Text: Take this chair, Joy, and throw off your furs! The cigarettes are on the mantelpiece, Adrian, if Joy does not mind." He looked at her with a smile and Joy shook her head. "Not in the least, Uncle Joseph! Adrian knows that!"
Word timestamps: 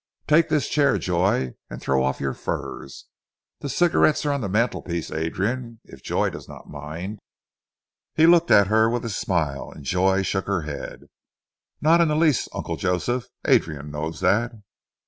Take 0.27 0.49
this 0.49 0.67
chair, 0.67 0.97
Joy, 0.97 1.53
and 1.69 1.79
throw 1.79 2.03
off 2.03 2.19
your 2.19 2.33
furs! 2.33 3.05
The 3.59 3.69
cigarettes 3.69 4.25
are 4.25 4.31
on 4.31 4.41
the 4.41 4.49
mantelpiece, 4.49 5.11
Adrian, 5.11 5.79
if 5.85 6.01
Joy 6.01 6.31
does 6.31 6.49
not 6.49 6.67
mind." 6.67 7.19
He 8.15 8.25
looked 8.25 8.49
at 8.49 8.65
her 8.65 8.89
with 8.89 9.05
a 9.05 9.11
smile 9.11 9.69
and 9.71 9.83
Joy 9.85 10.23
shook 10.23 10.47
her 10.47 10.61
head. 10.63 11.01
"Not 11.81 12.01
in 12.01 12.07
the 12.07 12.15
least, 12.15 12.49
Uncle 12.51 12.77
Joseph! 12.77 13.27
Adrian 13.45 13.91
knows 13.91 14.21
that!" 14.21 14.53